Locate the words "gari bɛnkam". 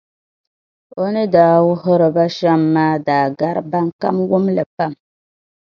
3.39-4.17